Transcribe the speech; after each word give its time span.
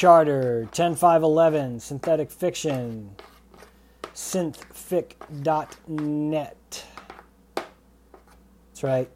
Charter 0.00 0.66
10511, 0.72 1.78
Synthetic 1.78 2.30
Fiction, 2.30 3.14
synthfic.net. 4.14 6.84
That's 7.54 8.82
right. 8.82 9.10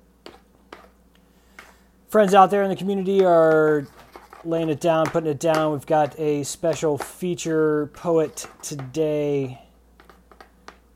Friends 2.07 2.35
out 2.35 2.51
there 2.51 2.63
in 2.63 2.69
the 2.69 2.77
community 2.77 3.25
are 3.25 3.87
laying 4.45 4.69
it 4.69 4.79
down, 4.79 5.07
putting 5.07 5.31
it 5.31 5.41
down. 5.41 5.73
We've 5.73 5.87
got 5.87 6.21
a 6.21 6.43
special 6.43 6.99
feature 6.99 7.87
poet 7.95 8.47
today. 8.61 9.63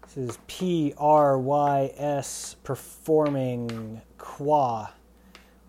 This 0.02 0.18
is 0.18 0.38
P 0.48 0.92
R 0.98 1.38
Y 1.38 1.94
S 1.96 2.56
performing 2.62 4.02
Qua 4.18 4.90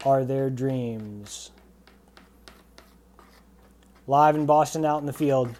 Are 0.03 0.25
Their 0.25 0.49
Dreams. 0.49 1.51
Live 4.09 4.33
in 4.33 4.47
Boston, 4.47 4.85
out 4.85 5.01
in 5.01 5.05
the 5.05 5.13
field. 5.13 5.55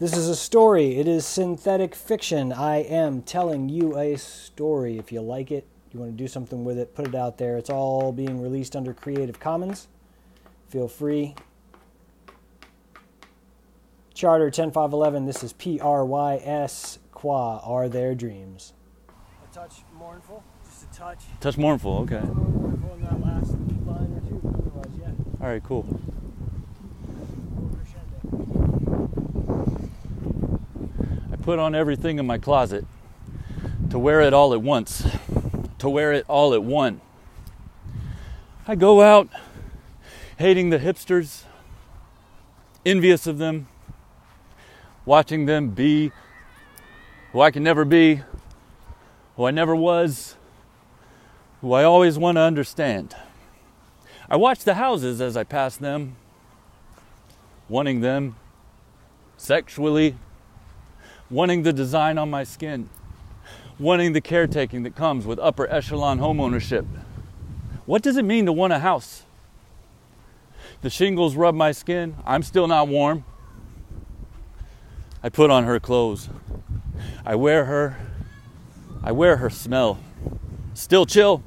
This 0.00 0.16
is 0.16 0.28
a 0.28 0.34
story. 0.34 0.98
It 0.98 1.06
is 1.06 1.24
synthetic 1.24 1.94
fiction. 1.94 2.52
I 2.52 2.78
am 2.78 3.22
telling 3.22 3.68
you 3.68 3.96
a 3.96 4.16
story. 4.16 4.98
If 4.98 5.12
you 5.12 5.20
like 5.20 5.52
it, 5.52 5.64
you 5.92 6.00
want 6.00 6.10
to 6.10 6.16
do 6.16 6.26
something 6.26 6.64
with 6.64 6.76
it, 6.76 6.96
put 6.96 7.06
it 7.06 7.14
out 7.14 7.38
there. 7.38 7.56
It's 7.56 7.70
all 7.70 8.10
being 8.10 8.42
released 8.42 8.74
under 8.74 8.92
Creative 8.92 9.38
Commons. 9.38 9.86
Feel 10.68 10.88
free. 10.88 11.36
Charter 14.12 14.50
10511. 14.50 15.26
This 15.26 15.44
is 15.44 15.52
P 15.52 15.78
R 15.78 16.04
Y 16.04 16.40
S. 16.42 16.98
Qua 17.12 17.60
are 17.62 17.88
their 17.88 18.16
dreams. 18.16 18.72
A 19.08 19.54
touch 19.54 19.82
mournful, 19.96 20.42
just 20.64 20.82
a 20.82 20.98
touch. 20.98 21.20
Touch 21.38 21.56
mournful, 21.56 21.98
okay. 21.98 22.22
Mournful 22.22 22.94
in 22.94 23.02
that 23.02 23.20
last 23.20 23.52
line 23.86 24.12
or 24.16 24.28
two. 24.28 24.42
Otherwise, 24.48 24.90
yeah. 25.00 25.10
All 25.40 25.52
right, 25.52 25.62
cool. 25.62 25.86
Put 31.48 31.58
on 31.58 31.74
everything 31.74 32.18
in 32.18 32.26
my 32.26 32.36
closet 32.36 32.84
to 33.88 33.98
wear 33.98 34.20
it 34.20 34.34
all 34.34 34.52
at 34.52 34.60
once, 34.60 35.08
to 35.78 35.88
wear 35.88 36.12
it 36.12 36.22
all 36.28 36.52
at 36.52 36.62
one. 36.62 37.00
I 38.66 38.74
go 38.74 39.00
out 39.00 39.30
hating 40.36 40.68
the 40.68 40.78
hipsters, 40.78 41.44
envious 42.84 43.26
of 43.26 43.38
them, 43.38 43.66
watching 45.06 45.46
them 45.46 45.70
be 45.70 46.12
who 47.32 47.40
I 47.40 47.50
can 47.50 47.62
never 47.62 47.86
be, 47.86 48.20
who 49.36 49.46
I 49.46 49.50
never 49.50 49.74
was, 49.74 50.36
who 51.62 51.72
I 51.72 51.82
always 51.82 52.18
want 52.18 52.36
to 52.36 52.42
understand. 52.42 53.16
I 54.28 54.36
watch 54.36 54.64
the 54.64 54.74
houses 54.74 55.22
as 55.22 55.34
I 55.34 55.44
pass 55.44 55.78
them, 55.78 56.16
wanting 57.70 58.02
them 58.02 58.36
sexually, 59.38 60.14
wanting 61.30 61.62
the 61.62 61.72
design 61.72 62.18
on 62.18 62.30
my 62.30 62.44
skin, 62.44 62.88
wanting 63.78 64.12
the 64.12 64.20
caretaking 64.20 64.82
that 64.82 64.94
comes 64.94 65.26
with 65.26 65.38
upper 65.38 65.70
echelon 65.70 66.18
homeownership. 66.18 66.86
What 67.86 68.02
does 68.02 68.16
it 68.16 68.24
mean 68.24 68.46
to 68.46 68.52
want 68.52 68.72
a 68.72 68.78
house? 68.78 69.24
The 70.80 70.90
shingles 70.90 71.36
rub 71.36 71.54
my 71.54 71.72
skin. 71.72 72.16
I'm 72.24 72.42
still 72.42 72.66
not 72.68 72.88
warm. 72.88 73.24
I 75.22 75.28
put 75.28 75.50
on 75.50 75.64
her 75.64 75.80
clothes. 75.80 76.28
I 77.24 77.34
wear 77.34 77.64
her. 77.64 77.98
I 79.02 79.12
wear 79.12 79.38
her 79.38 79.50
smell. 79.50 79.98
Still 80.74 81.06
chill. 81.06 81.42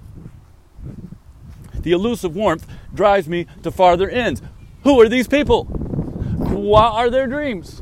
The 1.74 1.92
elusive 1.92 2.36
warmth 2.36 2.68
drives 2.94 3.28
me 3.28 3.48
to 3.64 3.72
farther 3.72 4.09
ends. 4.09 4.42
Who 4.84 5.00
are 5.02 5.09
these 5.09 5.28
people? 5.28 5.66
What 5.66 6.94
are 6.94 7.09
their 7.09 7.28
dreams 7.28 7.82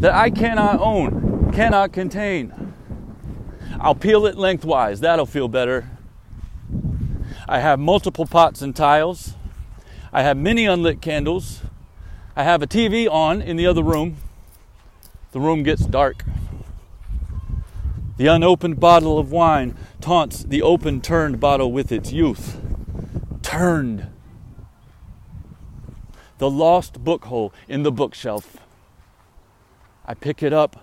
that 0.00 0.14
I 0.14 0.30
cannot 0.30 0.80
own, 0.80 1.52
cannot 1.52 1.92
contain? 1.92 2.72
I'll 3.80 3.94
peel 3.94 4.26
it 4.26 4.36
lengthwise, 4.36 5.00
that'll 5.00 5.26
feel 5.26 5.48
better. 5.48 5.90
I 7.48 7.60
have 7.60 7.78
multiple 7.78 8.26
pots 8.26 8.60
and 8.62 8.74
tiles. 8.74 9.34
I 10.12 10.22
have 10.22 10.36
many 10.36 10.66
unlit 10.66 11.00
candles. 11.00 11.62
I 12.34 12.42
have 12.42 12.62
a 12.62 12.66
TV 12.66 13.08
on 13.08 13.40
in 13.40 13.56
the 13.56 13.66
other 13.66 13.82
room. 13.82 14.16
The 15.32 15.40
room 15.40 15.62
gets 15.62 15.86
dark. 15.86 16.24
The 18.16 18.26
unopened 18.26 18.80
bottle 18.80 19.18
of 19.18 19.30
wine 19.30 19.76
taunts 20.00 20.42
the 20.42 20.62
open 20.62 21.00
turned 21.00 21.38
bottle 21.38 21.70
with 21.70 21.92
its 21.92 22.12
youth. 22.12 22.58
Turned. 23.42 24.08
The 26.38 26.50
lost 26.50 27.04
book 27.04 27.26
hole 27.26 27.52
in 27.68 27.82
the 27.82 27.92
bookshelf. 27.92 28.56
I 30.06 30.14
pick 30.14 30.42
it 30.42 30.52
up 30.52 30.76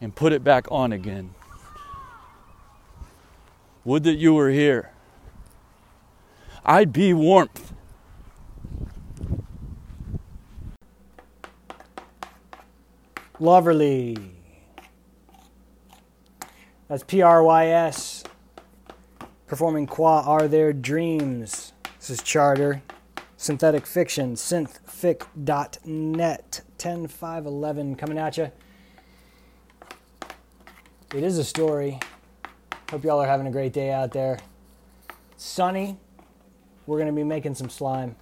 and 0.00 0.14
put 0.14 0.32
it 0.32 0.42
back 0.42 0.66
on 0.70 0.92
again. 0.92 1.34
Would 3.84 4.02
that 4.02 4.16
you 4.16 4.34
were 4.34 4.50
here. 4.50 4.90
I'd 6.64 6.92
be 6.92 7.14
warmth. 7.14 7.72
Loverly. 13.38 14.32
That's 16.88 17.04
P 17.04 17.22
R 17.22 17.44
Y 17.44 17.68
S. 17.68 18.24
Performing 19.46 19.86
Qua 19.86 20.22
Are 20.22 20.48
Their 20.48 20.72
Dreams. 20.72 21.72
This 22.00 22.10
is 22.10 22.20
Charter. 22.22 22.82
Synthetic 23.36 23.86
Fiction. 23.86 24.34
Synthfic.net. 24.34 26.62
10511 26.78 27.96
coming 27.96 28.18
at 28.18 28.36
you. 28.36 28.50
It 31.14 31.22
is 31.22 31.38
a 31.38 31.44
story. 31.44 32.00
Hope 32.90 33.04
y'all 33.04 33.20
are 33.20 33.26
having 33.26 33.46
a 33.46 33.50
great 33.50 33.72
day 33.72 33.90
out 33.90 34.12
there. 34.12 34.38
sunny. 35.36 35.96
We're 36.86 36.98
going 36.98 37.08
to 37.08 37.14
be 37.14 37.24
making 37.24 37.54
some 37.54 37.68
slime. 37.68 38.16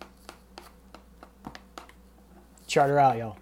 Charter 2.66 2.98
out, 2.98 3.18
y'all. 3.18 3.36